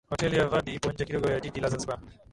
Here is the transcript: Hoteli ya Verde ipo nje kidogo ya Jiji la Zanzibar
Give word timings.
Hoteli 0.11 0.35
ya 0.37 0.47
Verde 0.47 0.71
ipo 0.73 0.91
nje 0.91 1.05
kidogo 1.05 1.29
ya 1.29 1.39
Jiji 1.41 1.59
la 1.61 1.69
Zanzibar 1.69 1.99